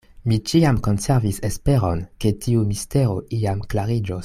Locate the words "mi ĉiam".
0.29-0.79